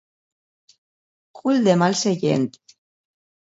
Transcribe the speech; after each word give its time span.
Cul 1.41 1.61
de 1.67 1.73
mal 1.83 1.93
seient. 2.01 2.51